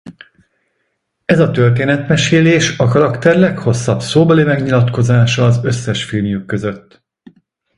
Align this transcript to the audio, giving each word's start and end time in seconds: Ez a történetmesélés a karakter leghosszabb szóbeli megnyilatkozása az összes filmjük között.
Ez 1.25 1.39
a 1.39 1.51
történetmesélés 1.51 2.77
a 2.77 2.87
karakter 2.87 3.35
leghosszabb 3.37 4.01
szóbeli 4.01 4.43
megnyilatkozása 4.43 5.45
az 5.45 5.59
összes 5.63 6.03
filmjük 6.05 6.45
között. 6.45 7.03